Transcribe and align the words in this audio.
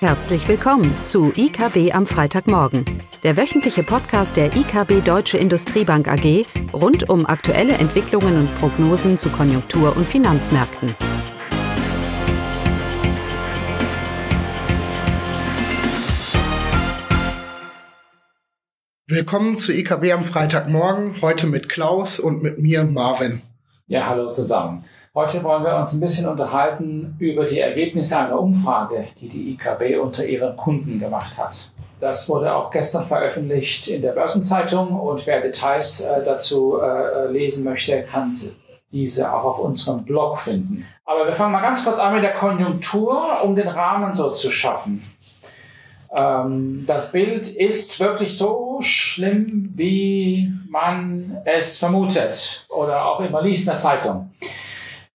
Herzlich 0.00 0.46
willkommen 0.46 0.94
zu 1.02 1.32
IKB 1.34 1.94
am 1.94 2.06
Freitagmorgen, 2.06 2.84
der 3.22 3.38
wöchentliche 3.38 3.82
Podcast 3.82 4.36
der 4.36 4.54
IKB 4.54 5.02
Deutsche 5.02 5.38
Industriebank 5.38 6.06
AG 6.06 6.44
rund 6.74 7.08
um 7.08 7.24
aktuelle 7.24 7.72
Entwicklungen 7.72 8.40
und 8.40 8.58
Prognosen 8.58 9.16
zu 9.16 9.30
Konjunktur- 9.30 9.96
und 9.96 10.06
Finanzmärkten. 10.06 10.94
Willkommen 19.06 19.58
zu 19.58 19.72
IKB 19.72 20.12
am 20.12 20.24
Freitagmorgen, 20.24 21.22
heute 21.22 21.46
mit 21.46 21.70
Klaus 21.70 22.20
und 22.20 22.42
mit 22.42 22.58
mir 22.58 22.84
Marvin. 22.84 23.40
Ja, 23.88 24.08
hallo 24.08 24.32
zusammen. 24.32 24.84
Heute 25.14 25.44
wollen 25.44 25.62
wir 25.62 25.76
uns 25.76 25.92
ein 25.92 26.00
bisschen 26.00 26.26
unterhalten 26.26 27.14
über 27.20 27.44
die 27.44 27.60
Ergebnisse 27.60 28.18
einer 28.18 28.40
Umfrage, 28.40 29.06
die 29.20 29.28
die 29.28 29.52
IKB 29.52 30.00
unter 30.02 30.26
ihren 30.26 30.56
Kunden 30.56 30.98
gemacht 30.98 31.38
hat. 31.38 31.70
Das 32.00 32.28
wurde 32.28 32.52
auch 32.52 32.72
gestern 32.72 33.04
veröffentlicht 33.04 33.86
in 33.86 34.02
der 34.02 34.10
Börsenzeitung 34.10 34.98
und 34.98 35.24
wer 35.28 35.40
Details 35.40 36.00
äh, 36.00 36.24
dazu 36.24 36.80
äh, 36.80 37.30
lesen 37.30 37.62
möchte, 37.62 38.02
kann 38.02 38.34
diese 38.90 39.32
auch 39.32 39.44
auf 39.44 39.58
unserem 39.60 40.04
Blog 40.04 40.38
finden. 40.38 40.84
Aber 41.04 41.24
wir 41.24 41.36
fangen 41.36 41.52
mal 41.52 41.62
ganz 41.62 41.84
kurz 41.84 42.00
an 42.00 42.12
mit 42.12 42.24
der 42.24 42.34
Konjunktur, 42.34 43.40
um 43.44 43.54
den 43.54 43.68
Rahmen 43.68 44.12
so 44.14 44.32
zu 44.32 44.50
schaffen. 44.50 45.00
Ähm, 46.14 46.84
das 46.86 47.12
Bild 47.12 47.48
ist 47.48 47.98
wirklich 48.00 48.36
so 48.36 48.78
schlimm, 48.80 49.72
wie 49.74 50.52
man 50.68 51.38
es 51.44 51.78
vermutet 51.78 52.66
oder 52.68 53.06
auch 53.06 53.20
immer 53.20 53.42
liest 53.42 53.66
in 53.66 53.72
der 53.72 53.78
Zeitung. 53.78 54.32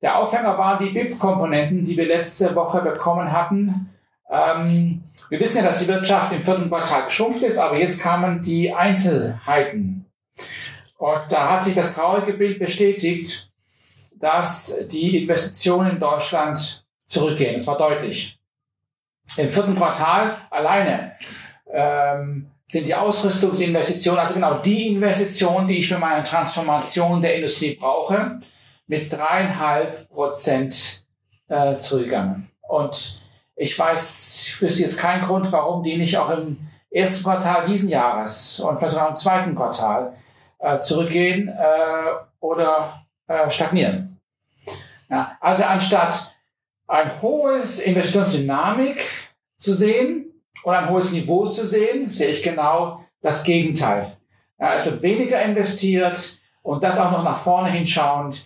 Der 0.01 0.17
Aufhänger 0.17 0.57
waren 0.57 0.83
die 0.83 0.91
BIP-Komponenten, 0.91 1.85
die 1.85 1.95
wir 1.95 2.07
letzte 2.07 2.55
Woche 2.55 2.81
bekommen 2.81 3.31
hatten. 3.31 3.89
Ähm, 4.29 5.03
wir 5.29 5.39
wissen 5.39 5.57
ja, 5.57 5.63
dass 5.63 5.79
die 5.79 5.87
Wirtschaft 5.87 6.31
im 6.33 6.43
vierten 6.43 6.69
Quartal 6.69 7.05
geschrumpft 7.05 7.43
ist, 7.43 7.57
aber 7.57 7.77
jetzt 7.77 7.99
kamen 7.99 8.41
die 8.41 8.73
Einzelheiten. 8.73 10.05
Und 10.97 11.21
da 11.29 11.51
hat 11.51 11.63
sich 11.63 11.75
das 11.75 11.93
traurige 11.93 12.33
Bild 12.33 12.59
bestätigt, 12.59 13.51
dass 14.19 14.87
die 14.87 15.23
Investitionen 15.23 15.91
in 15.91 15.99
Deutschland 15.99 16.85
zurückgehen. 17.07 17.55
Es 17.55 17.67
war 17.67 17.77
deutlich. 17.77 18.40
Im 19.37 19.49
vierten 19.49 19.75
Quartal 19.75 20.37
alleine 20.49 21.13
ähm, 21.71 22.51
sind 22.67 22.87
die 22.87 22.95
Ausrüstungsinvestitionen, 22.95 24.19
also 24.19 24.33
genau 24.33 24.55
die 24.55 24.89
Investitionen, 24.89 25.67
die 25.67 25.79
ich 25.79 25.87
für 25.87 25.97
meine 25.97 26.23
Transformation 26.23 27.21
der 27.21 27.35
Industrie 27.35 27.75
brauche, 27.75 28.39
mit 28.87 29.11
dreieinhalb 29.11 30.09
Prozent 30.09 31.03
äh, 31.47 31.75
zurückgegangen. 31.77 32.49
Und 32.67 33.21
ich 33.55 33.77
weiß, 33.77 34.43
ich 34.47 34.61
wüsste 34.61 34.81
jetzt 34.81 34.97
keinen 34.97 35.23
Grund, 35.23 35.51
warum 35.51 35.83
die 35.83 35.97
nicht 35.97 36.17
auch 36.17 36.29
im 36.29 36.57
ersten 36.89 37.23
Quartal 37.23 37.65
diesen 37.65 37.89
Jahres 37.89 38.59
und 38.59 38.77
vielleicht 38.77 38.93
sogar 38.93 39.09
im 39.09 39.15
zweiten 39.15 39.55
Quartal 39.55 40.13
äh, 40.59 40.79
zurückgehen 40.79 41.47
äh, 41.47 42.11
oder 42.39 43.05
äh, 43.27 43.49
stagnieren. 43.49 44.19
Ja, 45.09 45.37
also 45.39 45.63
anstatt 45.63 46.30
ein 46.91 47.21
hohes 47.21 47.79
Investitionsdynamik 47.79 48.99
zu 49.57 49.73
sehen 49.73 50.25
und 50.63 50.73
ein 50.73 50.89
hohes 50.89 51.11
Niveau 51.11 51.47
zu 51.47 51.65
sehen, 51.65 52.09
sehe 52.09 52.27
ich 52.27 52.43
genau 52.43 53.05
das 53.21 53.45
Gegenteil. 53.45 54.17
Ja, 54.59 54.73
es 54.73 54.85
wird 54.85 55.01
weniger 55.01 55.41
investiert 55.41 56.37
und 56.61 56.83
das 56.83 56.99
auch 56.99 57.11
noch 57.11 57.23
nach 57.23 57.39
vorne 57.39 57.71
hinschauend. 57.71 58.45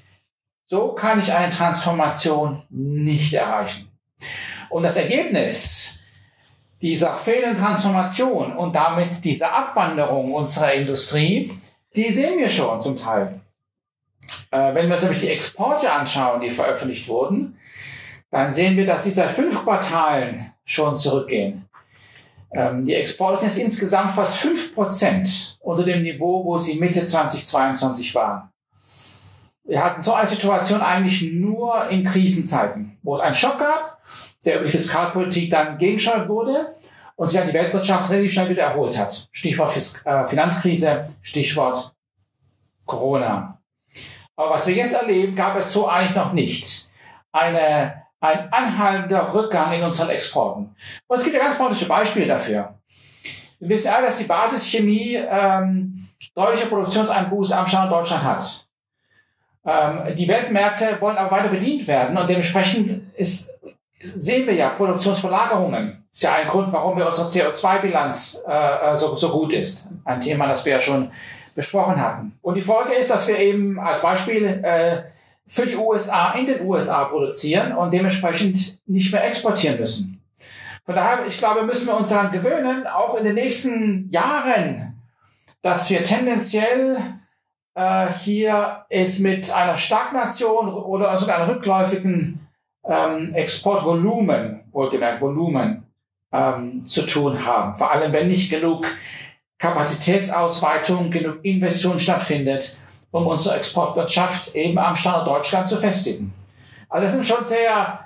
So 0.66 0.94
kann 0.94 1.20
ich 1.20 1.34
eine 1.34 1.52
Transformation 1.52 2.62
nicht 2.70 3.34
erreichen. 3.34 3.92
Und 4.70 4.84
das 4.84 4.98
Ergebnis 4.98 5.96
dieser 6.82 7.16
fehlenden 7.16 7.64
Transformation 7.64 8.56
und 8.56 8.76
damit 8.76 9.24
dieser 9.26 9.54
Abwanderung 9.54 10.34
unserer 10.34 10.74
Industrie, 10.74 11.58
die 11.96 12.12
sehen 12.12 12.38
wir 12.38 12.50
schon 12.50 12.80
zum 12.80 12.96
Teil. 12.96 13.42
Äh, 14.52 14.76
wenn 14.76 14.88
wir 14.88 14.94
uns 14.94 15.04
nämlich 15.04 15.22
die 15.22 15.30
Exporte 15.30 15.92
anschauen, 15.92 16.42
die 16.42 16.52
veröffentlicht 16.52 17.08
wurden, 17.08 17.58
dann 18.36 18.52
sehen 18.52 18.76
wir, 18.76 18.86
dass 18.86 19.06
sie 19.06 19.12
seit 19.12 19.32
fünf 19.32 19.64
Quartalen 19.64 20.52
schon 20.66 20.98
zurückgehen. 20.98 21.66
Ähm, 22.52 22.84
die 22.84 22.94
Exporte 22.94 23.40
sind 23.40 23.48
jetzt 23.48 23.60
insgesamt 23.60 24.12
fast 24.12 24.40
fünf 24.40 24.76
Prozent 24.76 25.58
unter 25.62 25.84
dem 25.84 26.02
Niveau, 26.02 26.44
wo 26.44 26.58
sie 26.58 26.78
Mitte 26.78 27.06
2022 27.06 28.14
waren. 28.14 28.50
Wir 29.64 29.82
hatten 29.82 30.02
so 30.02 30.14
eine 30.14 30.28
Situation 30.28 30.82
eigentlich 30.82 31.32
nur 31.32 31.88
in 31.88 32.04
Krisenzeiten, 32.04 32.98
wo 33.04 33.16
es 33.16 33.22
einen 33.22 33.34
Schock 33.34 33.58
gab, 33.58 34.00
der 34.44 34.56
über 34.56 34.66
die 34.66 34.72
Fiskalpolitik 34.72 35.50
dann 35.50 35.78
gegenschaltet 35.78 36.28
wurde 36.28 36.76
und 37.16 37.28
sich 37.28 37.40
dann 37.40 37.48
die 37.48 37.54
Weltwirtschaft 37.54 38.10
relativ 38.10 38.34
schnell 38.34 38.50
wieder 38.50 38.64
erholt 38.64 39.00
hat. 39.00 39.30
Stichwort 39.32 39.78
äh, 40.04 40.28
Finanzkrise, 40.28 41.10
Stichwort 41.22 41.96
Corona. 42.86 43.62
Aber 44.36 44.56
was 44.56 44.68
wir 44.68 44.76
jetzt 44.76 44.94
erleben, 44.94 45.38
gab 45.38 45.56
es 45.56 45.72
so 45.72 45.88
eigentlich 45.88 46.18
noch 46.18 46.34
nicht. 46.34 46.90
Eine 47.32 48.05
ein 48.26 48.52
anhaltender 48.52 49.34
Rückgang 49.34 49.72
in 49.74 49.84
unseren 49.84 50.10
Exporten. 50.10 50.76
Und 51.08 51.18
es 51.18 51.24
gibt 51.24 51.36
ja 51.36 51.42
ganz 51.42 51.58
praktische 51.58 51.88
Beispiele 51.88 52.28
dafür. 52.28 52.76
Wir 53.60 53.70
wissen 53.70 53.92
alle, 53.92 54.08
dass 54.08 54.18
die 54.18 54.26
Basischemie 54.26 55.16
ähm, 55.16 56.08
deutliche 56.34 56.68
Produktionseinbußen 56.68 57.56
am 57.56 57.68
Standort 57.68 58.02
Deutschland 58.02 58.24
hat. 58.24 58.66
Ähm, 59.66 60.16
die 60.16 60.28
Weltmärkte 60.28 60.98
wollen 61.00 61.18
aber 61.18 61.32
weiter 61.32 61.50
bedient 61.50 61.88
werden 61.88 62.18
und 62.18 62.30
dementsprechend 62.30 63.14
ist, 63.16 63.52
sehen 64.00 64.46
wir 64.46 64.54
ja 64.54 64.70
Produktionsverlagerungen. 64.70 66.06
Ist 66.14 66.24
ja 66.24 66.36
ein 66.36 66.48
Grund, 66.48 66.72
warum 66.72 66.98
wir 66.98 67.08
unsere 67.08 67.28
CO2-Bilanz 67.28 68.44
äh, 68.48 68.94
äh, 68.94 68.98
so, 68.98 69.16
so 69.16 69.32
gut 69.32 69.54
ist. 69.54 69.88
Ein 70.06 70.22
Thema, 70.22 70.48
das 70.48 70.64
wir 70.64 70.74
ja 70.74 70.82
schon 70.82 71.12
besprochen 71.56 72.00
hatten. 72.00 72.38
Und 72.42 72.56
die 72.56 72.62
Folge 72.62 72.94
ist, 72.94 73.10
dass 73.10 73.28
wir 73.28 73.38
eben 73.38 73.80
als 73.80 74.02
Beispiel 74.02 74.46
äh, 74.46 75.04
für 75.48 75.66
die 75.66 75.76
USA 75.76 76.32
in 76.34 76.46
den 76.46 76.66
USA 76.66 77.06
produzieren 77.06 77.74
und 77.74 77.94
dementsprechend 77.94 78.80
nicht 78.88 79.12
mehr 79.12 79.26
exportieren 79.26 79.80
müssen. 79.80 80.22
Von 80.86 80.96
daher, 80.96 81.26
ich 81.26 81.38
glaube, 81.38 81.64
müssen 81.64 81.88
wir 81.88 81.98
uns 81.98 82.10
daran 82.10 82.32
gewöhnen, 82.32 82.86
auch 82.88 83.16
in 83.16 83.26
den 83.26 83.36
nächsten 83.36 84.10
Jahren, 84.10 85.02
dass 85.62 85.90
wir 85.90 86.04
tendenziell 86.04 86.98
äh, 87.74 88.08
hier 88.24 88.86
es 88.90 89.20
mit 89.20 89.52
einer 89.52 89.78
Stagnation 89.78 90.74
oder 90.74 91.16
sogar 91.18 91.42
einem 91.42 91.56
rückläufigen 91.56 92.48
ähm, 92.86 93.34
Exportvolumen, 93.34 94.64
wohlgemerkt 94.72 95.22
Volumen, 95.22 95.86
ähm, 96.32 96.86
zu 96.86 97.04
tun 97.06 97.46
haben. 97.46 97.76
Vor 97.76 97.92
allem, 97.92 98.14
wenn 98.14 98.28
nicht 98.28 98.52
genug 98.52 98.86
Kapazitätsausweitung, 99.58 101.10
genug 101.10 101.44
Investition 101.44 102.00
stattfindet, 102.00 102.78
um 103.16 103.28
unsere 103.28 103.56
Exportwirtschaft 103.56 104.56
eben 104.56 104.78
am 104.78 104.94
Standort 104.94 105.28
Deutschland 105.28 105.70
zu 105.70 105.78
festigen. 105.78 106.34
Also 106.90 107.06
das 107.06 107.14
sind 107.14 107.26
schon 107.26 107.46
sehr 107.46 108.00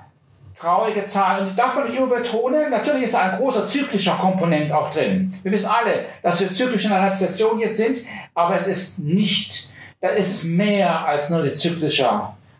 traurige 0.56 1.03
Zahlen. 1.06 1.47
Und 1.47 1.50
die 1.52 1.56
darf 1.56 1.74
man 1.74 1.86
nicht 1.86 1.97
überbetonen. 1.97 2.70
Natürlich 2.70 3.06
ist 3.06 3.16
da 3.16 3.22
ein 3.22 3.38
großer 3.38 3.68
zyklischer 3.68 4.18
Komponent 4.18 4.72
auch 4.72 4.92
drin. 4.92 5.34
Wir 5.42 5.52
wissen 5.52 5.68
alle, 5.68 6.06
dass 6.22 6.40
wir 6.42 6.52
zyklisch 6.52 6.86
in 6.86 6.92
einer 6.92 7.09
Rezession 7.09 7.59
jetzt 7.59 7.78
sind, 7.78 7.97
aber 8.36 8.56
es 8.56 8.68
ist 8.68 9.00
nicht, 9.00 9.72
da 10.00 10.09
ist 10.09 10.31
es 10.31 10.44
mehr 10.44 11.08
als 11.08 11.31
nur 11.31 11.40
eine 11.40 11.53
zyklische, 11.53 12.08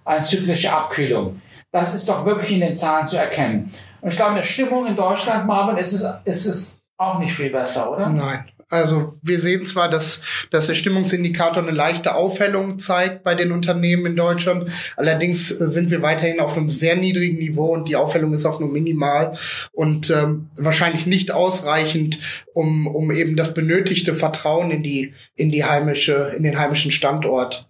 eine 0.04 0.24
zyklische 0.24 0.74
Abkühlung. 0.74 1.40
Das 1.72 1.94
ist 1.94 2.10
doch 2.10 2.26
wirklich 2.26 2.52
in 2.52 2.62
den 2.62 2.74
Zahlen 2.74 3.06
zu 3.06 3.18
erkennen. 3.18 3.72
Und 4.02 4.10
ich 4.10 4.16
glaube, 4.16 4.31
in 4.31 4.38
der 4.38 4.44
Stimmung 4.44 4.88
in 4.88 4.96
Deutschland, 4.96 5.46
Marvin, 5.46 5.78
ist 5.78 5.94
es, 5.94 6.04
ist 6.26 6.46
es 6.48 6.80
auch 7.00 7.18
nicht 7.18 7.34
viel 7.34 7.50
besser, 7.50 7.92
oder? 7.92 8.10
Nein, 8.10 8.44
also 8.70 9.18
wir 9.24 9.40
sehen 9.40 9.66
zwar, 9.66 9.90
dass, 9.90 10.22
dass 10.52 10.68
der 10.68 10.76
Stimmungsindikator 10.76 11.64
eine 11.64 11.72
leichte 11.72 12.14
Aufhellung 12.14 12.78
zeigt 12.78 13.24
bei 13.24 13.34
den 13.34 13.52
Unternehmen 13.52 14.06
in 14.06 14.16
Deutschland. 14.16 14.70
Allerdings 14.96 15.48
sind 15.48 15.90
wir 15.90 16.02
weiterhin 16.02 16.40
auf 16.40 16.56
einem 16.56 16.70
sehr 16.70 16.96
niedrigen 16.96 17.40
Niveau 17.40 17.74
und 17.74 17.88
die 17.88 17.96
Aufhellung 17.96 18.34
ist 18.34 18.46
auch 18.46 18.60
nur 18.60 18.69
minimal 18.69 19.36
und 19.72 20.12
ähm, 20.12 20.50
wahrscheinlich 20.57 21.07
nicht 21.07 21.31
ausreichend, 21.31 22.19
um, 22.54 22.86
um 22.86 23.12
eben 23.12 23.36
das 23.36 23.54
benötigte 23.54 24.13
Vertrauen 24.13 24.69
in 24.69 24.84
die, 24.84 25.13
in 25.36 25.52
die 25.52 25.63
heimische, 25.63 26.34
in 26.38 26.44
den 26.44 26.60
heimischen 26.60 26.92
Standort 26.92 27.69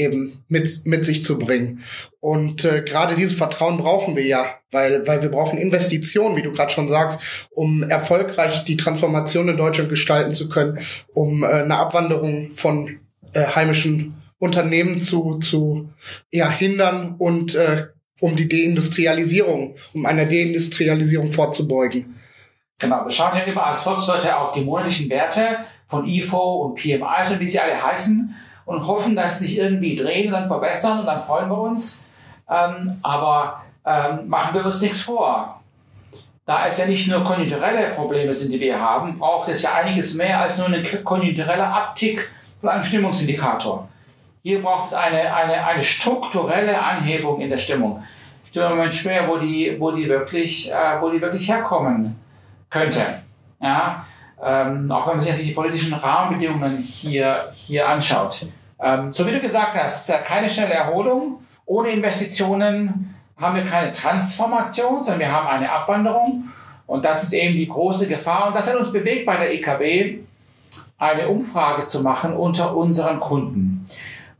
eben 0.00 0.42
mit, 0.48 0.86
mit 0.86 1.04
sich 1.04 1.22
zu 1.22 1.38
bringen. 1.38 1.84
Und 2.20 2.64
äh, 2.64 2.82
gerade 2.82 3.14
dieses 3.14 3.36
Vertrauen 3.36 3.76
brauchen 3.76 4.16
wir 4.16 4.24
ja, 4.24 4.54
weil, 4.70 5.06
weil 5.06 5.22
wir 5.22 5.30
brauchen 5.30 5.58
Investitionen, 5.58 6.36
wie 6.36 6.42
du 6.42 6.52
gerade 6.52 6.72
schon 6.72 6.88
sagst, 6.88 7.22
um 7.50 7.82
erfolgreich 7.82 8.64
die 8.64 8.76
Transformation 8.76 9.48
in 9.48 9.56
Deutschland 9.56 9.90
gestalten 9.90 10.34
zu 10.34 10.48
können, 10.48 10.78
um 11.12 11.44
äh, 11.44 11.46
eine 11.46 11.76
Abwanderung 11.76 12.52
von 12.54 12.98
äh, 13.32 13.46
heimischen 13.46 14.14
Unternehmen 14.38 15.00
zu, 15.00 15.38
zu 15.38 15.90
ja, 16.30 16.50
hindern 16.50 17.14
und 17.18 17.54
äh, 17.54 17.88
um 18.20 18.36
die 18.36 18.48
Deindustrialisierung, 18.48 19.76
um 19.94 20.06
einer 20.06 20.24
Deindustrialisierung 20.24 21.32
vorzubeugen. 21.32 22.16
Genau, 22.78 23.04
wir 23.04 23.10
schauen 23.10 23.36
ja 23.36 23.44
immer 23.44 23.66
als 23.66 23.82
Volkswirte 23.82 24.36
auf 24.36 24.52
die 24.52 24.62
monatlichen 24.62 25.10
Werte 25.10 25.58
von 25.86 26.06
IFO 26.06 26.64
und 26.64 26.76
PMI, 26.76 27.38
wie 27.38 27.48
sie 27.48 27.58
alle 27.58 27.82
heißen 27.82 28.34
und 28.70 28.86
hoffen, 28.86 29.16
dass 29.16 29.40
sich 29.40 29.58
irgendwie 29.58 29.96
drehen 29.96 30.28
und 30.28 30.32
dann 30.32 30.48
verbessern 30.48 31.00
und 31.00 31.06
dann 31.06 31.18
freuen 31.18 31.48
wir 31.48 31.58
uns. 31.58 32.08
Ähm, 32.48 32.98
aber 33.02 33.62
ähm, 33.84 34.28
machen 34.28 34.54
wir 34.54 34.64
uns 34.64 34.80
nichts 34.80 35.02
vor. 35.02 35.60
da 36.46 36.66
es 36.66 36.78
ja 36.78 36.86
nicht 36.86 37.08
nur 37.08 37.24
konjunkturelle 37.24 37.90
Probleme 37.94 38.32
sind, 38.32 38.52
die 38.52 38.60
wir 38.60 38.80
haben, 38.80 39.18
braucht 39.18 39.48
es 39.48 39.62
ja 39.62 39.74
einiges 39.74 40.14
mehr 40.14 40.40
als 40.40 40.58
nur 40.58 40.68
eine 40.68 40.82
konjunkturelle 40.82 41.66
Abtick 41.66 42.28
von 42.60 42.70
einem 42.70 42.84
Stimmungsindikator. 42.84 43.88
Hier 44.42 44.62
braucht 44.62 44.86
es 44.86 44.94
eine, 44.94 45.34
eine, 45.34 45.64
eine 45.64 45.82
strukturelle 45.82 46.80
Anhebung 46.80 47.40
in 47.40 47.50
der 47.50 47.58
Stimmung. 47.58 48.02
Ich 48.44 48.52
tue 48.52 48.62
mir 48.62 48.70
im 48.70 48.76
Moment 48.76 48.94
schwer, 48.94 49.28
wo 49.28 49.36
die, 49.38 49.76
wo 49.80 49.90
die 49.90 50.08
wirklich, 50.08 50.70
äh, 50.70 51.00
wo 51.00 51.10
die 51.10 51.20
wirklich 51.20 51.48
herkommen 51.48 52.16
könnte. 52.68 53.22
Ja, 53.60 54.06
ähm, 54.40 54.90
auch 54.92 55.06
wenn 55.06 55.14
man 55.14 55.20
sich 55.20 55.30
natürlich 55.30 55.50
die 55.50 55.54
politischen 55.54 55.94
Rahmenbedingungen 55.94 56.78
hier, 56.78 57.52
hier 57.54 57.88
anschaut. 57.88 58.46
Ähm, 58.82 59.12
so 59.12 59.26
wie 59.26 59.32
du 59.32 59.40
gesagt 59.40 59.74
hast, 59.74 60.08
keine 60.24 60.48
schnelle 60.48 60.74
Erholung. 60.74 61.40
Ohne 61.66 61.90
Investitionen 61.90 63.14
haben 63.36 63.56
wir 63.56 63.64
keine 63.64 63.92
Transformation, 63.92 65.02
sondern 65.02 65.20
wir 65.20 65.32
haben 65.32 65.48
eine 65.48 65.70
Abwanderung. 65.70 66.48
Und 66.86 67.04
das 67.04 67.22
ist 67.22 67.32
eben 67.32 67.54
die 67.54 67.68
große 67.68 68.08
Gefahr. 68.08 68.48
Und 68.48 68.56
das 68.56 68.66
hat 68.66 68.76
uns 68.76 68.92
bewegt 68.92 69.24
bei 69.26 69.36
der 69.36 69.54
EKB, 69.54 70.24
eine 70.98 71.28
Umfrage 71.28 71.86
zu 71.86 72.02
machen 72.02 72.34
unter 72.34 72.76
unseren 72.76 73.20
Kunden. 73.20 73.88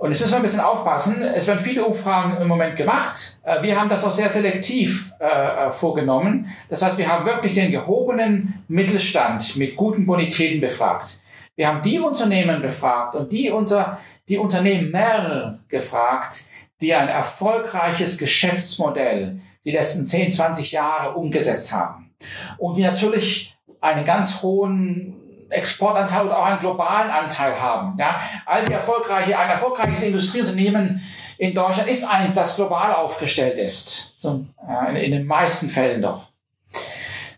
Und 0.01 0.13
jetzt 0.13 0.23
müssen 0.23 0.33
wir 0.33 0.37
ein 0.39 0.43
bisschen 0.43 0.61
aufpassen. 0.61 1.23
Es 1.23 1.47
werden 1.47 1.59
viele 1.59 1.85
Umfragen 1.85 2.41
im 2.41 2.49
Moment 2.49 2.75
gemacht. 2.75 3.37
Äh, 3.43 3.63
wir 3.63 3.79
haben 3.79 3.91
das 3.91 4.03
auch 4.03 4.11
sehr 4.11 4.31
selektiv 4.31 5.13
äh, 5.21 5.27
äh, 5.27 5.73
vorgenommen. 5.73 6.51
Das 6.71 6.83
heißt, 6.83 6.97
wir 6.97 7.07
haben 7.07 7.27
wirklich 7.27 7.53
den 7.53 7.71
gehobenen 7.71 8.65
Mittelstand 8.67 9.57
mit 9.57 9.77
guten 9.77 10.07
Bonitäten 10.07 10.61
befragt. 10.61 11.21
Wir 11.55 11.69
haben 11.69 11.83
die 11.83 11.99
Unternehmen 11.99 12.63
befragt 12.63 13.15
und 13.15 13.31
die, 13.31 13.51
unter, 13.51 13.99
die 14.31 14.39
Unternehmer 14.39 15.59
gefragt, 15.69 16.45
die 16.81 16.95
ein 16.95 17.09
erfolgreiches 17.09 18.17
Geschäftsmodell 18.17 19.41
die 19.65 19.73
letzten 19.73 20.07
10, 20.07 20.31
20 20.31 20.73
Jahre 20.73 21.15
umgesetzt 21.17 21.73
haben. 21.73 22.15
Und 22.57 22.77
die 22.77 22.83
natürlich 22.83 23.57
einen 23.81 24.05
ganz 24.05 24.43
hohen 24.43 25.17
Exportanteil 25.51 26.27
oder 26.27 26.39
auch 26.39 26.45
einen 26.45 26.61
globalen 26.61 27.11
Anteil 27.11 27.61
haben. 27.61 27.99
Ja, 27.99 28.21
all 28.47 28.65
die 28.65 28.73
erfolgreiche, 28.73 29.37
ein 29.37 29.51
erfolgreiches 29.51 30.03
Industrieunternehmen 30.03 31.03
in 31.39 31.55
Deutschland 31.55 31.91
ist 31.91 32.05
eins, 32.05 32.35
das 32.35 32.55
global 32.55 32.93
aufgestellt 32.93 33.59
ist. 33.59 34.15
So, 34.17 34.47
in 34.95 35.11
den 35.11 35.27
meisten 35.27 35.69
Fällen 35.69 36.03
doch. 36.03 36.29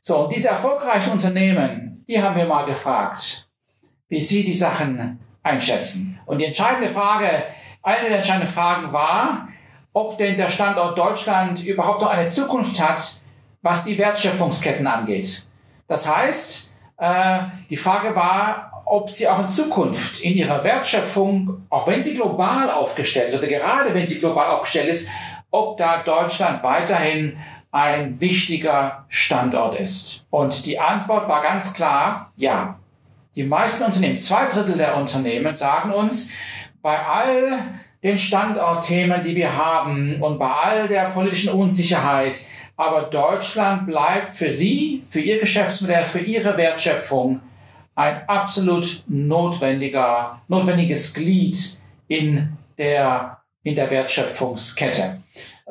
So, 0.02 0.24
und 0.24 0.34
diese 0.34 0.48
erfolgreichen 0.48 1.12
Unternehmen, 1.12 2.04
die 2.06 2.20
haben 2.20 2.36
wir 2.36 2.44
mal 2.44 2.66
gefragt, 2.66 3.48
wie 4.08 4.20
sie 4.20 4.44
die 4.44 4.54
Sachen 4.54 5.20
einschätzen. 5.42 6.20
Und 6.26 6.38
die 6.38 6.44
entscheidende 6.44 6.90
Frage, 6.90 7.28
eine 7.82 8.08
der 8.08 8.18
entscheidenden 8.18 8.50
Fragen 8.50 8.92
war, 8.92 9.48
ob 9.92 10.16
denn 10.18 10.36
der 10.36 10.50
Standort 10.50 10.96
Deutschland 10.96 11.64
überhaupt 11.64 12.00
noch 12.00 12.10
eine 12.10 12.28
Zukunft 12.28 12.80
hat, 12.80 13.20
was 13.60 13.84
die 13.84 13.98
Wertschöpfungsketten 13.98 14.86
angeht. 14.86 15.46
Das 15.86 16.08
heißt, 16.08 16.74
äh, 16.98 17.38
die 17.68 17.76
Frage 17.76 18.14
war, 18.16 18.82
ob 18.84 19.10
sie 19.10 19.28
auch 19.28 19.38
in 19.38 19.50
Zukunft 19.50 20.20
in 20.20 20.34
ihrer 20.34 20.64
Wertschöpfung, 20.64 21.66
auch 21.70 21.86
wenn 21.86 22.02
sie 22.02 22.14
global 22.14 22.70
aufgestellt 22.70 23.32
ist 23.32 23.38
oder 23.38 23.48
gerade 23.48 23.94
wenn 23.94 24.06
sie 24.06 24.18
global 24.18 24.50
aufgestellt 24.50 24.88
ist, 24.88 25.08
ob 25.50 25.76
da 25.76 26.02
Deutschland 26.02 26.62
weiterhin 26.62 27.36
ein 27.70 28.20
wichtiger 28.20 29.06
Standort 29.08 29.78
ist. 29.78 30.26
Und 30.30 30.66
die 30.66 30.78
Antwort 30.78 31.28
war 31.28 31.42
ganz 31.42 31.72
klar, 31.72 32.32
ja. 32.36 32.78
Die 33.34 33.44
meisten 33.44 33.84
Unternehmen, 33.84 34.19
zwei 34.19 34.46
Drittel 34.46 34.76
der 34.76 34.96
Unternehmen 34.96 35.55
sagen 35.55 35.90
uns, 35.90 36.32
bei 36.82 36.99
all 36.99 37.61
den 38.02 38.19
Standortthemen, 38.19 39.23
die 39.23 39.34
wir 39.34 39.56
haben 39.56 40.20
und 40.20 40.38
bei 40.38 40.50
all 40.50 40.88
der 40.88 41.11
politischen 41.11 41.52
Unsicherheit, 41.52 42.40
aber 42.76 43.02
Deutschland 43.02 43.87
bleibt 43.87 44.34
für 44.34 44.55
Sie, 44.55 45.05
für 45.08 45.20
Ihr 45.20 45.38
Geschäftsmodell, 45.38 46.05
für 46.05 46.19
Ihre 46.19 46.56
Wertschöpfung 46.56 47.40
ein 47.94 48.29
absolut 48.29 49.05
notwendiger, 49.06 50.43
notwendiges 50.49 51.14
Glied 51.14 51.56
in 52.08 52.56
der, 52.76 53.38
in 53.62 53.75
der 53.75 53.90
Wertschöpfungskette. 53.90 55.23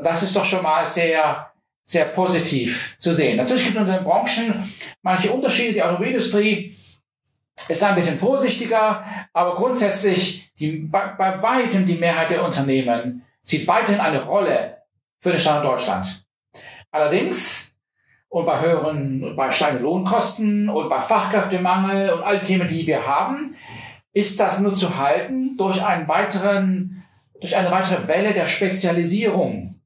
Das 0.01 0.23
ist 0.23 0.35
doch 0.35 0.45
schon 0.45 0.63
mal 0.63 0.87
sehr, 0.87 1.51
sehr 1.83 2.05
positiv 2.05 2.95
zu 2.97 3.13
sehen. 3.13 3.37
Natürlich 3.37 3.65
gibt 3.65 3.75
es 3.75 3.81
in 3.81 3.87
den 3.87 4.03
Branchen 4.03 4.73
manche 5.01 5.31
Unterschiede. 5.31 5.73
Die 5.73 5.83
Automobilindustrie 5.83 6.75
ist 7.69 7.83
ein 7.83 7.95
bisschen 7.95 8.17
vorsichtiger, 8.17 9.03
aber 9.33 9.55
grundsätzlich 9.55 10.51
die, 10.59 10.71
bei, 10.71 11.07
bei 11.17 11.41
weitem 11.41 11.85
die 11.85 11.97
Mehrheit 11.97 12.29
der 12.29 12.43
Unternehmen 12.43 13.23
sieht 13.41 13.67
weiterhin 13.67 14.01
eine 14.01 14.23
Rolle 14.23 14.77
für 15.19 15.31
den 15.31 15.39
Standort 15.39 15.79
Deutschland. 15.79 16.25
Allerdings, 16.91 17.73
und 18.29 18.45
bei 18.45 18.61
höheren, 18.61 19.35
bei 19.35 19.51
steigenden 19.51 19.85
Lohnkosten 19.85 20.69
und 20.69 20.89
bei 20.89 21.01
Fachkräftemangel 21.01 22.11
und 22.11 22.23
all 22.23 22.41
Themen, 22.41 22.67
die 22.67 22.87
wir 22.87 23.05
haben, 23.05 23.55
ist 24.13 24.39
das 24.39 24.59
nur 24.59 24.75
zu 24.75 24.97
halten 24.97 25.57
durch 25.57 25.83
einen 25.83 26.07
weiteren, 26.07 27.03
durch 27.39 27.55
eine 27.55 27.71
weitere 27.71 28.07
Welle 28.07 28.33
der 28.33 28.47
Spezialisierung. 28.47 29.81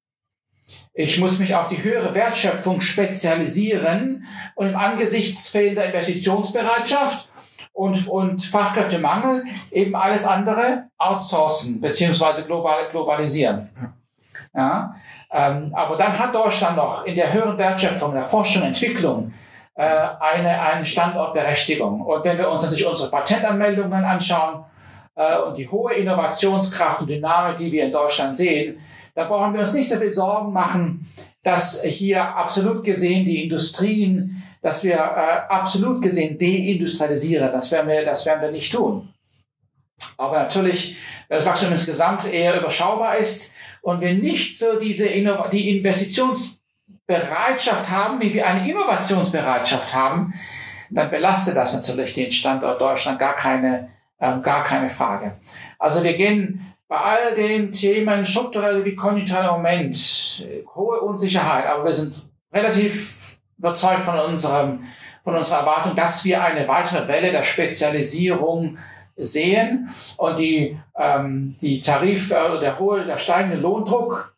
Ich 0.93 1.19
muss 1.19 1.37
mich 1.37 1.53
auf 1.55 1.69
die 1.69 1.83
höhere 1.83 2.15
Wertschöpfung 2.15 2.81
spezialisieren 2.81 4.25
und 4.55 4.69
im 4.69 4.75
Angesichts 4.75 5.49
fehlender 5.49 5.85
Investitionsbereitschaft 5.85 7.29
und, 7.75 8.07
und 8.07 8.41
Fachkräftemangel 8.41 9.43
eben 9.69 9.95
alles 9.95 10.25
andere 10.25 10.85
outsourcen 10.97 11.81
beziehungsweise 11.81 12.43
global, 12.43 12.87
globalisieren. 12.89 13.69
Ja, 14.55 14.95
ähm, 15.29 15.71
aber 15.75 15.97
dann 15.97 16.17
hat 16.17 16.33
Deutschland 16.33 16.77
noch 16.77 17.05
in 17.05 17.15
der 17.15 17.33
höheren 17.33 17.57
Wertschöpfung, 17.57 18.13
der 18.13 18.23
Forschung, 18.23 18.63
Entwicklung 18.63 19.33
äh, 19.75 19.83
eine, 19.83 20.61
eine 20.61 20.85
Standortberechtigung. 20.85 21.99
Und 21.99 22.23
wenn 22.23 22.37
wir 22.37 22.49
uns 22.49 22.63
natürlich 22.63 22.87
unsere 22.87 23.11
Patentanmeldungen 23.11 24.05
anschauen 24.05 24.63
äh, 25.15 25.37
und 25.39 25.57
die 25.57 25.67
hohe 25.67 25.95
Innovationskraft 25.95 27.01
und 27.01 27.09
Dynamik, 27.09 27.57
die 27.57 27.73
wir 27.73 27.83
in 27.83 27.91
Deutschland 27.91 28.37
sehen, 28.37 28.79
da 29.15 29.25
brauchen 29.25 29.53
wir 29.53 29.59
uns 29.59 29.73
nicht 29.73 29.89
so 29.89 29.97
viel 29.97 30.13
Sorgen 30.13 30.53
machen, 30.53 31.11
dass 31.43 31.83
hier 31.83 32.23
absolut 32.23 32.85
gesehen 32.85 33.25
die 33.25 33.43
Industrien, 33.43 34.41
dass 34.65 34.83
wir 34.83 34.95
äh, 34.95 35.53
absolut 35.53 36.01
gesehen 36.01 36.37
deindustrialisieren. 36.39 37.51
Das 37.51 37.71
werden 37.71 37.87
wir, 37.87 38.03
das 38.03 38.25
werden 38.25 38.41
wir 38.41 38.49
nicht 38.49 38.73
tun. 38.73 39.13
Aber 40.17 40.39
natürlich, 40.39 40.97
wenn 41.27 41.37
das 41.37 41.45
Wachstum 41.45 41.71
insgesamt 41.71 42.33
eher 42.33 42.59
überschaubar 42.59 43.17
ist, 43.17 43.51
und 43.83 44.01
wir 44.01 44.15
nicht 44.15 44.57
so 44.57 44.79
diese 44.79 45.05
Innov 45.05 45.51
die 45.51 45.77
Investitionsbereitschaft 45.77 47.91
haben, 47.91 48.19
wie 48.19 48.33
wir 48.33 48.47
eine 48.47 48.67
Innovationsbereitschaft 48.67 49.93
haben, 49.93 50.33
dann 50.89 51.11
belastet 51.11 51.55
das 51.55 51.75
natürlich 51.75 52.15
den 52.15 52.31
Standort 52.31 52.81
Deutschland 52.81 53.19
gar 53.19 53.35
keine, 53.35 53.91
ähm, 54.19 54.41
gar 54.41 54.63
keine 54.63 54.89
Frage. 54.89 55.33
Also 55.77 56.03
wir 56.03 56.13
gehen 56.13 56.73
bei 56.87 56.97
all 56.97 57.35
den 57.35 57.71
Themen 57.71 58.25
strukturell 58.25 58.83
wie 58.83 58.95
konjunktureller 58.95 59.51
Moment, 59.51 60.43
hohe 60.73 61.01
Unsicherheit, 61.01 61.67
aber 61.67 61.85
wir 61.85 61.93
sind 61.93 62.15
relativ 62.51 63.24
überzeugt 63.57 64.01
von 64.01 64.19
unserem, 64.19 64.85
von 65.23 65.35
unserer 65.35 65.59
Erwartung, 65.59 65.95
dass 65.95 66.23
wir 66.25 66.43
eine 66.43 66.67
weitere 66.67 67.07
Welle 67.07 67.31
der 67.31 67.43
Spezialisierung 67.43 68.77
sehen 69.17 69.89
und 70.17 70.37
die, 70.39 70.77
ähm, 70.97 71.55
die 71.61 71.79
Tarif, 71.81 72.31
äh, 72.31 72.59
der 72.59 72.79
hohe, 72.79 73.05
der 73.05 73.17
steigende 73.17 73.57
Lohndruck 73.57 74.35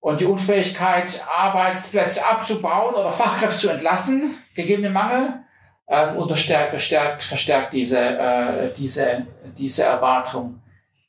und 0.00 0.20
die 0.20 0.24
Unfähigkeit, 0.24 1.20
Arbeitsplätze 1.36 2.24
abzubauen 2.26 2.94
oder 2.94 3.10
Fachkräfte 3.10 3.58
zu 3.58 3.70
entlassen, 3.70 4.38
gegebene 4.54 4.90
Mangel, 4.90 5.40
äh, 5.86 6.12
unterstärkt, 6.14 6.72
bestärkt, 6.72 7.22
verstärkt 7.22 7.72
diese, 7.72 7.98
äh, 7.98 8.70
diese, 8.76 9.26
diese 9.58 9.84
Erwartung 9.84 10.60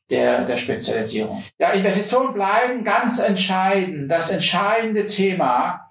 der, 0.09 0.45
der 0.45 0.57
Spezialisierung. 0.57 1.43
Ja, 1.57 1.71
Investitionen 1.71 2.33
bleiben 2.33 2.83
ganz 2.83 3.19
entscheidend, 3.19 4.09
das 4.09 4.31
entscheidende 4.31 5.05
Thema. 5.05 5.86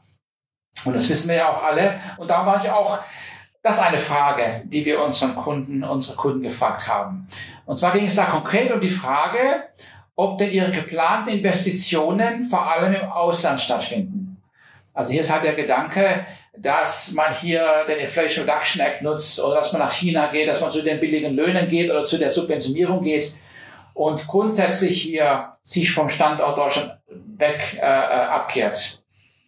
Und 0.86 0.94
das 0.94 1.08
wissen 1.08 1.28
wir 1.28 1.36
ja 1.36 1.50
auch 1.50 1.62
alle. 1.62 2.00
Und 2.16 2.28
da 2.28 2.46
war 2.46 2.56
ich 2.56 2.70
auch 2.70 3.00
das 3.66 3.78
ist 3.78 3.82
eine 3.82 3.98
Frage, 3.98 4.62
die 4.64 4.84
wir 4.84 5.02
unseren 5.02 5.34
Kunden, 5.34 5.82
unsere 5.82 6.16
Kunden 6.16 6.40
gefragt 6.40 6.86
haben. 6.86 7.26
Und 7.64 7.74
zwar 7.74 7.92
ging 7.92 8.06
es 8.06 8.14
da 8.14 8.26
konkret 8.26 8.70
um 8.70 8.80
die 8.80 8.88
Frage, 8.88 9.64
ob 10.14 10.38
denn 10.38 10.52
ihre 10.52 10.70
geplanten 10.70 11.30
Investitionen 11.30 12.42
vor 12.42 12.64
allem 12.70 12.94
im 12.94 13.10
Ausland 13.10 13.60
stattfinden. 13.60 14.40
Also 14.94 15.10
hier 15.10 15.22
ist 15.22 15.32
halt 15.32 15.42
der 15.42 15.54
Gedanke, 15.54 16.26
dass 16.56 17.12
man 17.14 17.34
hier 17.34 17.84
den 17.88 17.98
Inflation 17.98 18.48
Reduction 18.48 18.80
Act 18.80 19.02
nutzt 19.02 19.42
oder 19.42 19.56
dass 19.56 19.72
man 19.72 19.82
nach 19.82 19.92
China 19.92 20.28
geht, 20.28 20.48
dass 20.48 20.60
man 20.60 20.70
zu 20.70 20.82
den 20.82 21.00
billigen 21.00 21.34
Löhnen 21.34 21.68
geht 21.68 21.90
oder 21.90 22.04
zu 22.04 22.18
der 22.18 22.30
Subventionierung 22.30 23.02
geht 23.02 23.34
und 23.94 24.28
grundsätzlich 24.28 25.02
hier 25.02 25.56
sich 25.64 25.90
vom 25.90 26.08
Standort 26.08 26.56
Deutschland 26.56 26.98
weg 27.08 27.78
äh, 27.78 27.84
äh 27.84 28.26
abkehrt. 28.26 29.02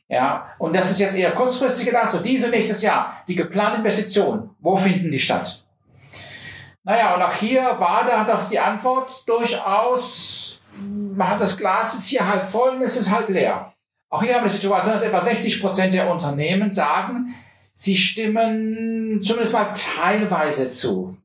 Ja, 0.09 0.55
und 0.59 0.75
das 0.75 0.91
ist 0.91 1.01
jetzt 1.01 1.17
eher 1.17 1.33
kurzfristig 1.33 1.85
gedacht, 1.85 2.11
so 2.11 2.21
diese 2.21 2.49
nächstes 2.49 2.81
Jahr, 2.81 3.23
die 3.29 3.35
geplanten 3.35 3.81
Investitionen, 3.81 4.51
wo 4.59 4.77
finden 4.77 5.11
die 5.11 5.21
statt? 5.21 5.63
Naja, 6.83 7.15
und 7.15 7.23
auch 7.23 7.35
hier 7.35 7.63
war 7.79 8.05
da 8.07 8.25
doch 8.25 8.49
die 8.49 8.59
Antwort 8.59 9.29
durchaus, 9.29 10.61
man 10.81 11.29
hat 11.29 11.41
das 11.41 11.59
Glas 11.59 11.95
ist 11.95 12.09
hier 12.09 12.27
halb 12.27 12.49
voll 12.49 12.77
und 12.77 12.83
es 12.83 12.97
ist 12.97 13.11
halb 13.11 13.29
leer. 13.29 13.75
Auch 14.09 14.23
hier 14.23 14.35
haben 14.35 14.45
wir 14.45 14.51
die 14.51 14.57
Situation, 14.57 14.95
dass 14.95 15.03
etwa 15.03 15.21
60 15.21 15.61
Prozent 15.61 15.93
der 15.93 16.11
Unternehmen 16.11 16.73
sagen, 16.73 17.35
sie 17.75 17.97
stimmen 17.97 19.21
zumindest 19.23 19.53
mal 19.53 19.73
teilweise 19.75 20.71
zu, 20.71 21.19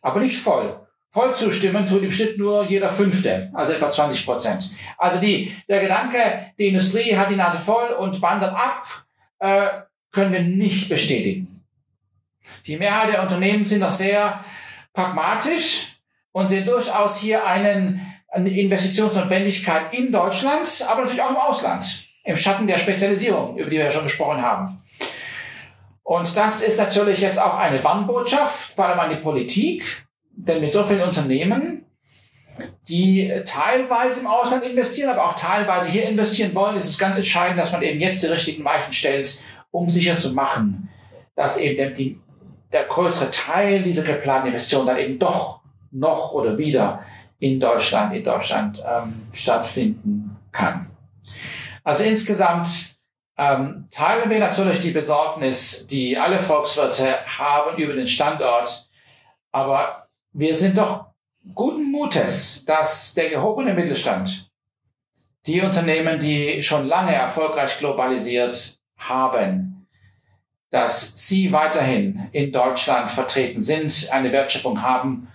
aber 0.00 0.20
nicht 0.20 0.38
voll. 0.38 0.83
Voll 1.14 1.32
zustimmen 1.32 1.86
tut 1.86 2.02
im 2.02 2.10
Schnitt 2.10 2.38
nur 2.38 2.64
jeder 2.64 2.90
Fünfte, 2.90 3.48
also 3.54 3.72
etwa 3.72 3.88
20 3.88 4.26
Prozent. 4.26 4.74
Also 4.98 5.20
die, 5.20 5.54
der 5.68 5.80
Gedanke, 5.80 6.50
die 6.58 6.66
Industrie 6.66 7.16
hat 7.16 7.30
die 7.30 7.36
Nase 7.36 7.60
voll 7.60 7.92
und 7.92 8.20
wandert 8.20 8.52
ab, 8.52 8.84
äh, 9.38 9.68
können 10.10 10.32
wir 10.32 10.42
nicht 10.42 10.88
bestätigen. 10.88 11.64
Die 12.66 12.76
Mehrheit 12.76 13.12
der 13.12 13.22
Unternehmen 13.22 13.62
sind 13.62 13.78
noch 13.78 13.92
sehr 13.92 14.44
pragmatisch 14.92 16.00
und 16.32 16.48
sehen 16.48 16.64
durchaus 16.64 17.18
hier 17.18 17.46
einen, 17.46 18.04
eine 18.26 18.50
Investitionsnotwendigkeit 18.50 19.94
in 19.94 20.10
Deutschland, 20.10 20.84
aber 20.88 21.02
natürlich 21.02 21.22
auch 21.22 21.30
im 21.30 21.36
Ausland, 21.36 22.08
im 22.24 22.36
Schatten 22.36 22.66
der 22.66 22.78
Spezialisierung, 22.78 23.56
über 23.56 23.70
die 23.70 23.76
wir 23.76 23.84
ja 23.84 23.92
schon 23.92 24.02
gesprochen 24.02 24.42
haben. 24.42 24.82
Und 26.02 26.36
das 26.36 26.60
ist 26.60 26.76
natürlich 26.76 27.20
jetzt 27.20 27.40
auch 27.40 27.56
eine 27.56 27.84
Warnbotschaft, 27.84 28.74
vor 28.74 28.86
allem 28.86 28.98
an 28.98 29.10
die 29.10 29.22
Politik, 29.22 30.04
denn 30.36 30.60
mit 30.60 30.72
so 30.72 30.84
vielen 30.84 31.02
Unternehmen, 31.02 31.84
die 32.88 33.32
teilweise 33.46 34.20
im 34.20 34.26
Ausland 34.26 34.64
investieren, 34.64 35.10
aber 35.10 35.26
auch 35.26 35.34
teilweise 35.34 35.88
hier 35.88 36.08
investieren 36.08 36.54
wollen, 36.54 36.76
ist 36.76 36.88
es 36.88 36.98
ganz 36.98 37.16
entscheidend, 37.16 37.58
dass 37.58 37.72
man 37.72 37.82
eben 37.82 38.00
jetzt 38.00 38.22
die 38.22 38.28
richtigen 38.28 38.64
Weichen 38.64 38.92
stellt, 38.92 39.42
um 39.70 39.88
sicher 39.90 40.18
zu 40.18 40.32
machen, 40.32 40.88
dass 41.34 41.58
eben 41.58 41.94
die, 41.94 42.20
der 42.72 42.84
größere 42.84 43.30
Teil 43.30 43.82
dieser 43.82 44.04
geplanten 44.04 44.48
Investitionen 44.48 44.86
dann 44.86 44.98
eben 44.98 45.18
doch 45.18 45.62
noch 45.90 46.32
oder 46.32 46.58
wieder 46.58 47.04
in 47.38 47.58
Deutschland, 47.58 48.14
in 48.14 48.24
Deutschland 48.24 48.82
ähm, 48.86 49.26
stattfinden 49.32 50.36
kann. 50.52 50.90
Also 51.82 52.04
insgesamt 52.04 52.96
ähm, 53.36 53.88
teilen 53.90 54.30
wir 54.30 54.38
natürlich 54.38 54.78
die 54.78 54.92
Besorgnis, 54.92 55.86
die 55.88 56.16
alle 56.16 56.40
Volkswirte 56.40 57.18
haben 57.26 57.76
über 57.76 57.94
den 57.94 58.08
Standort, 58.08 58.88
aber 59.50 60.03
wir 60.34 60.54
sind 60.54 60.76
doch 60.76 61.06
guten 61.54 61.90
Mutes, 61.92 62.64
dass 62.64 63.14
der 63.14 63.30
gehobene 63.30 63.72
Mittelstand, 63.72 64.50
die 65.46 65.60
Unternehmen, 65.60 66.18
die 66.18 66.60
schon 66.62 66.86
lange 66.86 67.14
erfolgreich 67.14 67.78
globalisiert 67.78 68.78
haben, 68.98 69.86
dass 70.70 71.28
sie 71.28 71.52
weiterhin 71.52 72.28
in 72.32 72.50
Deutschland 72.50 73.10
vertreten 73.10 73.60
sind, 73.60 74.08
eine 74.10 74.32
Wertschöpfung 74.32 74.82
haben 74.82 75.28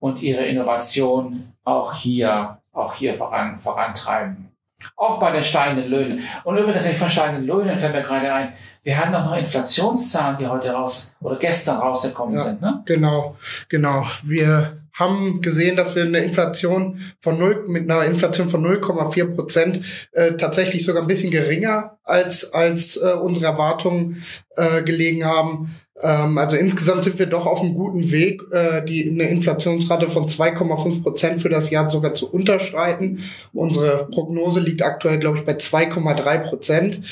und 0.00 0.22
ihre 0.22 0.46
Innovation 0.46 1.52
auch 1.62 1.94
hier, 1.94 2.62
auch 2.72 2.94
hier 2.94 3.14
voran, 3.16 3.58
vorantreiben. 3.58 4.45
Auch 4.94 5.18
bei 5.18 5.32
den 5.32 5.42
steigenden 5.42 5.90
Löhnen. 5.90 6.22
Und 6.44 6.56
übrigens 6.56 6.86
nicht 6.86 6.98
von 6.98 7.10
steigenden 7.10 7.46
Löhnen 7.46 7.78
fällt 7.78 7.94
mir 7.94 8.02
gerade 8.02 8.32
ein, 8.32 8.52
wir 8.86 8.96
hatten 8.96 9.10
noch 9.10 9.36
Inflationszahlen, 9.36 10.38
die 10.38 10.46
heute 10.46 10.70
raus 10.70 11.12
oder 11.20 11.36
gestern 11.36 11.78
rausgekommen 11.78 12.36
ja, 12.36 12.44
sind. 12.44 12.62
Ne? 12.62 12.82
Genau, 12.86 13.34
genau. 13.68 14.06
Wir 14.22 14.76
haben 14.92 15.40
gesehen, 15.42 15.74
dass 15.74 15.96
wir 15.96 16.04
eine 16.04 16.20
Inflation 16.20 17.00
von 17.20 17.36
null 17.36 17.64
mit 17.66 17.90
einer 17.90 18.04
Inflation 18.04 18.48
von 18.48 18.64
0,4 18.64 19.34
Prozent 19.34 19.84
äh, 20.12 20.36
tatsächlich 20.36 20.84
sogar 20.84 21.02
ein 21.02 21.08
bisschen 21.08 21.32
geringer 21.32 21.98
als 22.04 22.54
als 22.54 22.96
äh, 22.96 23.12
unsere 23.12 23.46
Erwartungen 23.46 24.24
äh, 24.56 24.82
gelegen 24.82 25.24
haben. 25.24 25.74
Ähm, 26.02 26.36
also 26.36 26.56
insgesamt 26.56 27.04
sind 27.04 27.18
wir 27.18 27.26
doch 27.26 27.46
auf 27.46 27.60
einem 27.60 27.74
guten 27.74 28.10
Weg, 28.10 28.42
äh, 28.52 28.84
die 28.84 29.08
eine 29.10 29.28
Inflationsrate 29.28 30.08
von 30.08 30.28
2,5 30.28 31.02
Prozent 31.02 31.40
für 31.40 31.48
das 31.48 31.70
Jahr 31.70 31.90
sogar 31.90 32.14
zu 32.14 32.30
unterschreiten. 32.30 33.22
Unsere 33.52 34.08
Prognose 34.10 34.60
liegt 34.60 34.82
aktuell, 34.82 35.18
glaube 35.18 35.38
ich, 35.38 35.44
bei 35.44 35.54
2,3 35.54 36.38
Prozent. 36.38 37.02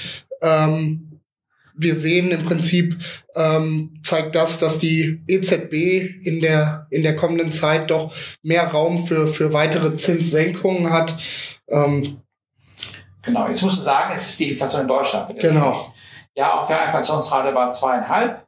Ähm, 0.42 1.14
wir 1.76 1.96
sehen 1.96 2.30
im 2.30 2.44
Prinzip, 2.44 2.98
ähm, 3.34 4.00
zeigt 4.04 4.36
das, 4.36 4.58
dass 4.58 4.78
die 4.78 5.22
EZB 5.26 6.24
in 6.24 6.40
der, 6.40 6.86
in 6.90 7.02
der 7.02 7.16
kommenden 7.16 7.50
Zeit 7.50 7.90
doch 7.90 8.14
mehr 8.42 8.68
Raum 8.68 9.06
für, 9.06 9.26
für 9.26 9.52
weitere 9.52 9.96
Zinssenkungen 9.96 10.90
hat. 10.90 11.18
Ähm, 11.68 12.20
genau, 13.22 13.48
jetzt 13.48 13.62
musst 13.62 13.78
du 13.78 13.82
sagen, 13.82 14.12
es 14.14 14.28
ist 14.28 14.38
die 14.38 14.52
Inflation 14.52 14.82
in 14.82 14.88
Deutschland. 14.88 15.36
Genau. 15.40 15.92
Ja, 16.36 16.60
auch 16.60 16.66
der 16.68 16.84
Inflationsrate 16.84 17.54
war 17.54 17.70
zweieinhalb. 17.70 18.43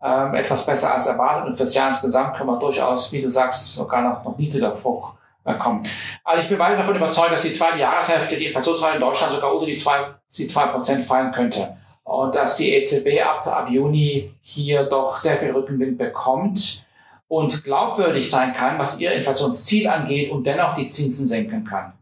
Ähm, 0.00 0.34
etwas 0.34 0.64
besser 0.64 0.94
als 0.94 1.08
erwartet 1.08 1.46
und 1.46 1.56
fürs 1.56 1.74
Jahr 1.74 1.88
insgesamt 1.88 2.36
können 2.36 2.48
wir 2.48 2.58
durchaus, 2.58 3.10
wie 3.10 3.20
du 3.20 3.30
sagst, 3.30 3.74
sogar 3.74 4.00
noch, 4.02 4.22
noch 4.22 4.38
niedriger 4.38 4.76
vorkommen. 4.76 5.82
Also 6.22 6.42
ich 6.42 6.48
bin 6.48 6.58
weiter 6.58 6.76
davon 6.76 6.94
überzeugt, 6.94 7.32
dass 7.32 7.42
die 7.42 7.52
zweite 7.52 7.78
Jahreshälfte 7.78 8.36
die 8.36 8.46
Inflationsrate 8.46 8.94
in 8.94 9.00
Deutschland 9.00 9.32
sogar 9.32 9.52
unter 9.52 9.66
die 9.66 9.74
zwei, 9.74 10.06
die 10.36 10.46
zwei 10.46 10.66
Prozent 10.66 11.04
fallen 11.04 11.32
könnte 11.32 11.76
und 12.08 12.34
dass 12.34 12.56
die 12.56 12.72
EZB 12.74 13.20
ab, 13.22 13.46
ab 13.46 13.68
Juni 13.68 14.32
hier 14.40 14.84
doch 14.84 15.16
sehr 15.18 15.36
viel 15.36 15.50
Rückenwind 15.50 15.98
bekommt 15.98 16.86
und 17.28 17.62
glaubwürdig 17.64 18.30
sein 18.30 18.54
kann, 18.54 18.78
was 18.78 18.98
ihr 18.98 19.12
Inflationsziel 19.12 19.88
angeht 19.88 20.30
und 20.30 20.44
dennoch 20.44 20.74
die 20.74 20.86
Zinsen 20.86 21.26
senken 21.26 21.64
kann. 21.64 21.92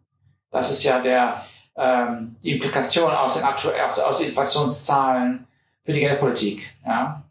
Das 0.53 0.71
ist 0.71 0.85
ja 0.85 1.01
der, 1.01 1.43
ähm, 1.77 2.37
die 2.43 2.53
Implikation 2.53 3.11
aus 3.11 3.35
den, 3.35 3.45
aktuellen, 3.45 3.81
aus 3.81 4.19
den 4.19 4.29
Inflationszahlen 4.29 5.47
für 5.83 5.93
die 5.93 6.01
Geldpolitik. 6.01 6.73
Ja? 6.87 7.23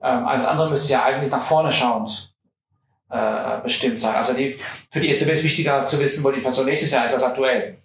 Ähm, 0.00 0.26
alles 0.26 0.46
andere 0.46 0.70
müsste 0.70 0.92
ja 0.92 1.04
eigentlich 1.04 1.30
nach 1.30 1.42
vorne 1.42 1.72
schauend 1.72 2.32
äh, 3.10 3.58
bestimmt 3.62 4.00
sein. 4.00 4.14
Also 4.14 4.34
die, 4.34 4.58
für 4.90 5.00
die 5.00 5.10
EZB 5.10 5.30
ist 5.30 5.44
wichtiger 5.44 5.84
zu 5.84 5.98
wissen, 5.98 6.22
wo 6.24 6.30
die 6.30 6.38
Inflation 6.38 6.66
nächstes 6.66 6.90
Jahr 6.90 7.06
ist 7.06 7.14
als 7.14 7.22
aktuell. 7.22 7.78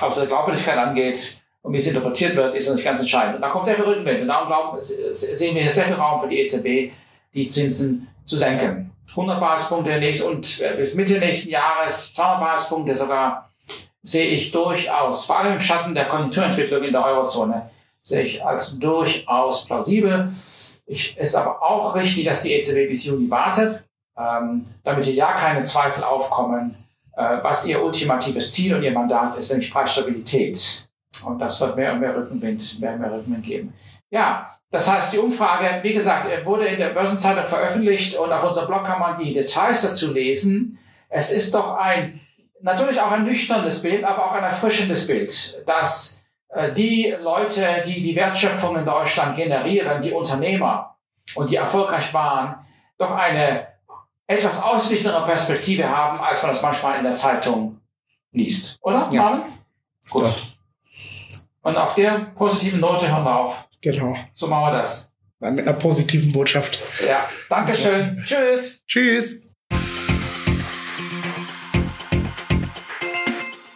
Aber 0.00 0.10
was 0.10 0.20
die 0.20 0.26
Glaubwürdigkeit 0.26 0.78
angeht, 0.78 1.38
und 1.62 1.72
wie 1.72 1.78
es 1.78 1.86
interpretiert 1.86 2.36
wird, 2.36 2.54
ist 2.54 2.72
nicht 2.72 2.84
ganz 2.84 3.00
entscheidend. 3.00 3.36
Und 3.36 3.42
da 3.42 3.50
kommt 3.50 3.64
sehr 3.64 3.74
viel 3.74 3.84
Rückenwind. 3.84 4.22
Und 4.22 4.28
darum 4.28 4.46
glauben, 4.46 4.78
sehen 4.80 5.54
wir 5.54 5.62
hier 5.62 5.70
sehr 5.70 5.84
viel 5.84 5.96
Raum 5.96 6.20
für 6.20 6.28
die 6.28 6.40
EZB, 6.40 6.92
die 7.34 7.46
Zinsen 7.46 8.08
zu 8.24 8.36
senken. 8.36 8.92
100 9.10 9.40
Basispunkte 9.40 9.98
nächst, 9.98 10.22
und 10.22 10.60
äh, 10.60 10.76
bis 10.76 10.94
Mitte 10.94 11.18
nächsten 11.18 11.50
Jahres 11.50 12.14
200 12.14 12.40
Basispunkte 12.40 12.94
sogar 12.94 13.50
sehe 14.02 14.28
ich 14.28 14.50
durchaus, 14.50 15.24
vor 15.24 15.38
allem 15.38 15.54
im 15.54 15.60
Schatten 15.60 15.94
der 15.94 16.06
Konjunkturentwicklung 16.06 16.82
in 16.82 16.92
der 16.92 17.04
Eurozone, 17.04 17.70
sehe 18.00 18.22
ich 18.22 18.44
als 18.44 18.78
durchaus 18.78 19.66
plausibel. 19.66 20.32
Ich, 20.88 21.16
ist 21.18 21.34
aber 21.34 21.62
auch 21.62 21.94
richtig, 21.94 22.24
dass 22.24 22.42
die 22.42 22.54
EZB 22.54 22.88
bis 22.88 23.04
Juni 23.04 23.30
wartet, 23.30 23.84
ähm, 24.18 24.66
damit 24.82 25.04
hier 25.04 25.14
ja 25.14 25.34
keine 25.34 25.60
Zweifel 25.62 26.02
aufkommen, 26.02 26.76
äh, 27.14 27.38
was 27.42 27.66
ihr 27.66 27.82
ultimatives 27.82 28.52
Ziel 28.52 28.74
und 28.74 28.82
ihr 28.82 28.92
Mandat 28.92 29.36
ist, 29.36 29.50
nämlich 29.50 29.70
Preisstabilität. 29.70 30.88
Und 31.26 31.38
das 31.38 31.60
wird 31.60 31.76
mehr 31.76 31.92
und 31.92 32.00
mehr 32.00 32.16
Rückenwind, 32.16 32.80
mehr 32.80 32.94
und 32.94 33.00
mehr 33.00 33.12
Rückenwind 33.12 33.44
geben. 33.44 33.74
Ja, 34.10 34.58
das 34.70 34.90
heißt, 34.90 35.12
die 35.12 35.18
Umfrage, 35.18 35.82
wie 35.82 35.92
gesagt, 35.92 36.26
wurde 36.46 36.66
in 36.66 36.78
der 36.78 36.90
Börsenzeitung 36.90 37.46
veröffentlicht 37.46 38.16
und 38.16 38.32
auf 38.32 38.44
unserem 38.44 38.66
Blog 38.66 38.84
kann 38.84 39.00
man 39.00 39.18
die 39.18 39.34
Details 39.34 39.82
dazu 39.82 40.12
lesen. 40.12 40.78
Es 41.10 41.30
ist 41.32 41.54
doch 41.54 41.76
ein, 41.76 42.20
natürlich 42.60 43.00
auch 43.00 43.10
ein 43.10 43.24
nüchternes 43.24 43.82
Bild, 43.82 44.04
aber 44.04 44.26
auch 44.26 44.32
ein 44.32 44.44
erfrischendes 44.44 45.06
Bild, 45.06 45.62
dass 45.66 46.17
äh, 46.17 46.17
die 46.76 47.14
Leute, 47.20 47.82
die 47.86 48.02
die 48.02 48.16
Wertschöpfung 48.16 48.76
in 48.76 48.84
Deutschland 48.84 49.36
generieren, 49.36 50.00
die 50.02 50.12
Unternehmer 50.12 50.96
und 51.34 51.50
die 51.50 51.56
erfolgreich 51.56 52.12
waren, 52.14 52.66
doch 52.96 53.10
eine 53.10 53.68
etwas 54.26 54.62
ausgeglichenere 54.62 55.24
Perspektive 55.24 55.88
haben, 55.88 56.20
als 56.20 56.42
man 56.42 56.52
das 56.52 56.62
manchmal 56.62 56.98
in 56.98 57.04
der 57.04 57.12
Zeitung 57.12 57.80
liest. 58.32 58.78
Oder, 58.82 59.08
ja. 59.10 59.22
Marvin? 59.22 59.52
Gut. 60.10 60.24
Ja. 60.24 60.32
Und 61.62 61.76
auf 61.76 61.94
der 61.94 62.32
positiven 62.36 62.80
Note 62.80 63.10
hören 63.10 63.24
wir 63.24 63.36
auf. 63.36 63.68
Genau. 63.80 64.16
So 64.34 64.46
machen 64.46 64.72
wir 64.72 64.78
das. 64.78 65.12
Mit 65.40 65.66
einer 65.66 65.78
positiven 65.78 66.32
Botschaft. 66.32 66.80
Ja. 67.06 67.28
Dankeschön. 67.48 68.22
Tschüss. 68.24 68.84
Tschüss. 68.86 69.40